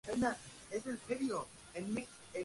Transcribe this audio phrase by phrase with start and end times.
[0.07, 0.33] Las dos
[0.71, 2.37] subespecies tienen hojas de formas diversas.